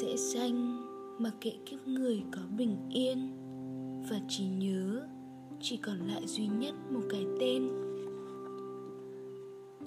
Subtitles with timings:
[0.00, 0.86] sẽ xanh
[1.18, 3.30] mà kệ kiếp người có bình yên.
[4.10, 5.06] Và chỉ nhớ,
[5.60, 7.68] chỉ còn lại duy nhất một cái tên.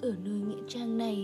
[0.02, 1.16] Ở nơi nghĩa trang này,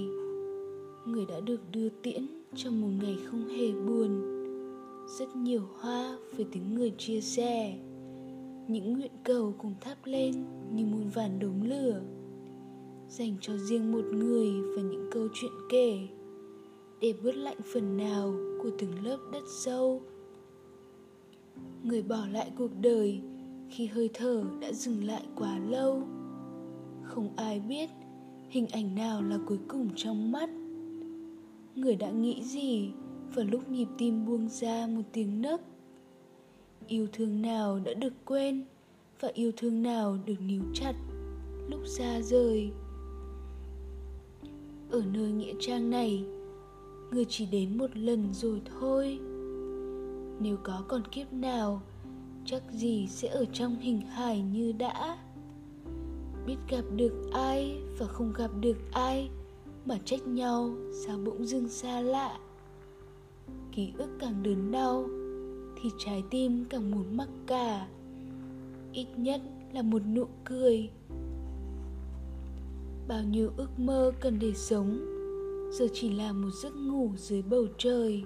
[1.07, 4.23] người đã được đưa tiễn trong một ngày không hề buồn.
[5.19, 7.79] Rất nhiều hoa với tiếng người chia sẻ.
[8.69, 10.35] Những nguyện cầu cùng thắp lên
[10.75, 12.03] như muôn vàn đống lửa.
[13.09, 16.09] Dành cho riêng một người và những câu chuyện kể
[17.03, 20.03] để bớt lạnh phần nào của từng lớp đất sâu.
[21.83, 23.21] Người bỏ lại cuộc đời
[23.71, 26.03] khi hơi thở đã dừng lại quá lâu.
[27.03, 27.91] Không ai biết
[28.49, 30.51] hình ảnh nào là cuối cùng trong mắt.
[31.75, 32.93] Người đã nghĩ gì
[33.35, 35.61] vào lúc nhịp tim buông ra một tiếng nấc?
[36.87, 38.65] Yêu thương nào đã được quên
[39.21, 40.95] và yêu thương nào được níu chặt
[41.71, 42.71] lúc xa rời?
[44.91, 46.25] Ở nơi nghĩa trang này
[47.13, 49.19] người chỉ đến một lần rồi thôi.
[50.41, 51.83] Nếu có còn kiếp nào,
[52.45, 55.19] chắc gì sẽ ở trong hình hài như đã.
[56.47, 59.31] Biết gặp được ai và không gặp được ai,
[59.85, 60.75] mà trách nhau
[61.07, 62.39] sao bỗng dưng xa lạ.
[63.73, 65.09] Ký ức càng đớn đau,
[65.83, 67.89] thì trái tim càng muốn mắc cả.
[68.93, 69.41] Ít nhất
[69.73, 70.91] là một nụ cười.
[73.09, 75.12] Bao nhiêu ước mơ cần để sống
[75.73, 78.25] giờ chỉ là một giấc ngủ dưới bầu trời.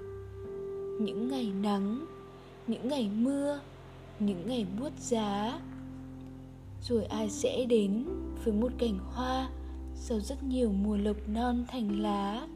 [1.01, 2.07] Những ngày nắng,
[2.67, 3.61] những ngày mưa,
[4.21, 5.61] những ngày buốt giá.
[6.83, 8.05] Rồi ai sẽ đến
[8.45, 9.49] với một cảnh hoa
[9.95, 12.47] sau rất nhiều mùa lộc non thành lá?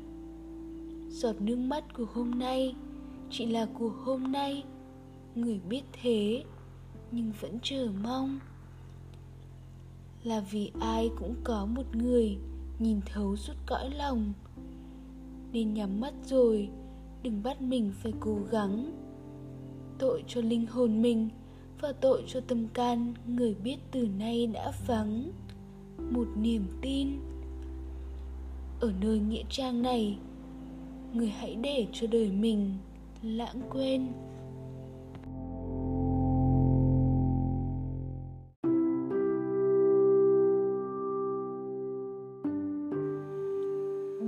[1.08, 2.74] Giọt nước mắt của hôm nay
[3.30, 4.64] chỉ là của hôm nay.
[5.34, 6.44] Người biết thế,
[7.12, 8.38] nhưng vẫn chờ mong.
[10.24, 12.38] Là vì ai cũng có một người
[12.78, 14.32] nhìn thấu suốt cõi lòng
[15.52, 16.68] nên nhắm mắt rồi,
[17.22, 18.92] đừng bắt mình phải cố gắng.
[19.98, 21.28] Tội cho linh hồn mình
[21.80, 25.30] và tội cho tâm can người biết từ nay đã vắng.
[26.10, 27.08] Một niềm tin.
[28.80, 30.18] Ở nơi nghĩa trang này,
[31.14, 32.76] người hãy để cho đời mình
[33.22, 34.06] lãng quên.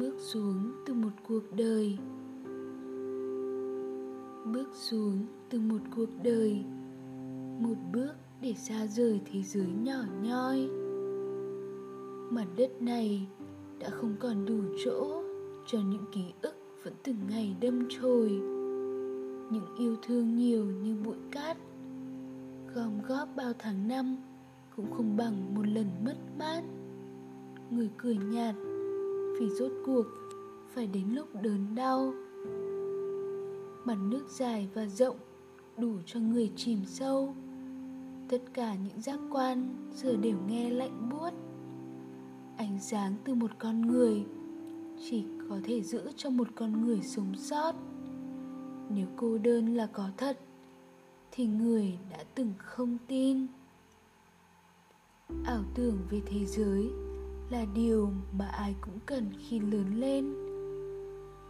[0.01, 0.72] Bước xuống
[1.33, 1.99] cuộc đời.
[4.53, 6.65] Bước xuống từ một cuộc đời,
[7.59, 8.13] một bước
[8.43, 10.69] để xa rời thế giới nhỏ nhoi.
[12.31, 13.29] Mặt đất này
[13.79, 15.23] đã không còn đủ chỗ
[15.67, 16.55] cho những ký ức
[16.85, 18.29] vẫn từng ngày đâm chồi.
[19.51, 21.57] Những yêu thương nhiều như bụi cát,
[22.75, 24.17] gom góp bao tháng năm
[24.77, 26.63] cũng không bằng một lần mất mát.
[27.71, 28.55] Người cười nhạt
[29.41, 30.07] vì rốt cuộc
[30.75, 32.15] phải đến lúc đớn đau.
[33.85, 35.17] Mặt nước dài và rộng
[35.77, 37.35] đủ cho người chìm sâu.
[38.29, 41.31] Tất cả những giác quan giờ đều nghe lạnh buốt.
[42.57, 44.25] Ánh sáng từ một con người
[45.09, 47.75] chỉ có thể giữ cho một con người sống sót.
[48.91, 50.39] Nếu cô đơn là có thật,
[51.31, 53.47] thì người đã từng không tin.
[55.45, 56.91] Ảo tưởng về thế giới
[57.51, 60.52] là điều mà ai cũng cần khi lớn lên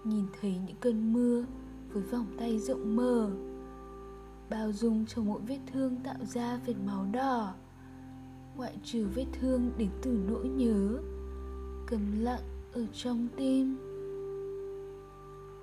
[0.04, 1.44] nhìn thấy những cơn mưa
[1.92, 3.30] với vòng tay rộng mở,
[4.50, 7.54] bao dung cho mỗi vết thương tạo ra vệt máu đỏ.
[8.56, 10.98] Ngoại trừ vết thương đến từ nỗi nhớ,
[11.86, 12.42] cầm lặng
[12.72, 13.76] ở trong tim.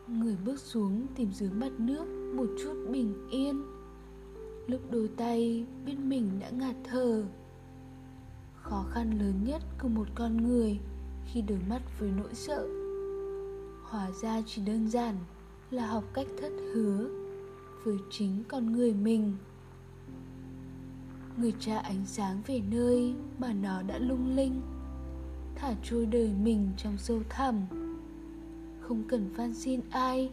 [0.08, 3.64] Người bước xuống tìm dưới mặt nước một chút bình yên.
[4.68, 7.24] Lúc đôi tay biết mình đã ngạt thở.
[8.62, 10.80] Khó khăn lớn nhất của một con người
[11.26, 12.79] khi đối mặt với nỗi sợ
[13.90, 15.16] hóa ra chỉ đơn giản
[15.72, 17.10] là học cách thất hứa
[17.84, 19.36] với chính con người mình.
[21.38, 24.62] Người cha ánh sáng về nơi mà nó đã lung linh,
[25.56, 27.56] thả trôi đời mình trong sâu thẳm.
[28.82, 30.32] Không cần van xin ai,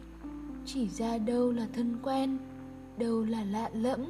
[0.65, 2.37] chỉ ra đâu là thân quen,
[2.97, 4.05] đâu là lạ lẫm.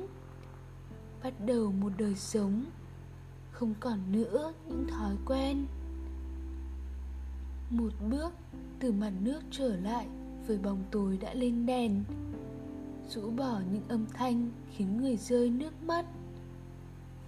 [1.23, 2.65] Bắt đầu một đời sống,
[3.51, 5.65] không còn nữa những thói quen
[7.69, 8.33] một bước
[8.79, 10.07] từ mặt nước trở lại
[10.47, 12.03] với bóng tối đã lên đèn.
[13.09, 16.05] Rũ bỏ những âm thanh khiến người rơi nước mắt.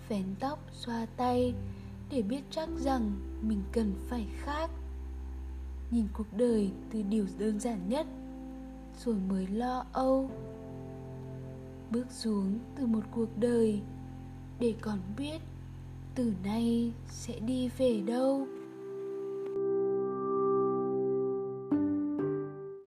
[0.09, 1.53] Vén tóc xoa tay
[2.11, 4.69] để biết chắc rằng mình cần phải khác.
[5.91, 8.07] Nhìn cuộc đời từ điều đơn giản nhất,
[9.05, 10.31] rồi mới lo âu.
[11.91, 13.81] Bước xuống từ một cuộc đời
[14.59, 15.41] để còn biết
[16.15, 18.47] từ nay sẽ đi về đâu.